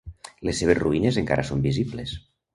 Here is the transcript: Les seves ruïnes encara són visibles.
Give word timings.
Les 0.47 0.57
seves 0.61 0.79
ruïnes 0.79 1.21
encara 1.23 1.47
són 1.51 1.63
visibles. 1.69 2.17